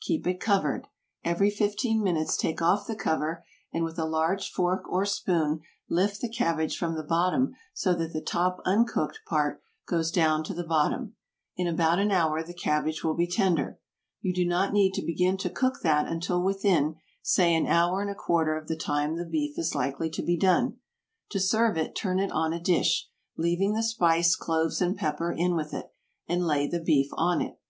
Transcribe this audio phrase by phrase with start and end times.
[0.00, 0.88] Keep it covered.
[1.22, 6.20] Every fifteen minutes take off the cover, and with a large fork or spoon lift
[6.20, 10.66] the cabbage from the bottom so that the top uncooked part goes down to the
[10.66, 11.14] bottom.
[11.56, 13.78] In about an hour the cabbage will be tender.
[14.20, 18.10] You do not need to begin to cook that until within, say an hour and
[18.10, 20.78] a quarter of the time the beef is likely to be done.
[21.30, 25.54] To serve it, turn it on a dish, leaving the spice, cloves and pepper in
[25.54, 25.92] with it,
[26.26, 27.60] and lay the beef on it.